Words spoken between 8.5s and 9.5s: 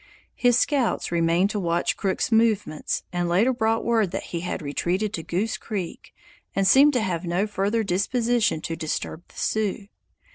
to disturb the